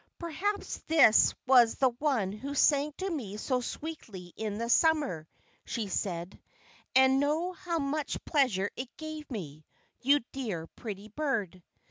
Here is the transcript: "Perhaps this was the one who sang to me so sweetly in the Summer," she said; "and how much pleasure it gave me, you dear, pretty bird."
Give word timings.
"Perhaps 0.17 0.79
this 0.87 1.35
was 1.45 1.75
the 1.75 1.91
one 1.99 2.31
who 2.31 2.55
sang 2.55 2.91
to 2.97 3.07
me 3.07 3.37
so 3.37 3.61
sweetly 3.61 4.33
in 4.35 4.57
the 4.57 4.67
Summer," 4.67 5.27
she 5.63 5.89
said; 5.89 6.41
"and 6.95 7.23
how 7.23 7.77
much 7.77 8.17
pleasure 8.25 8.71
it 8.75 8.89
gave 8.97 9.29
me, 9.29 9.63
you 10.01 10.21
dear, 10.31 10.65
pretty 10.65 11.09
bird." 11.09 11.61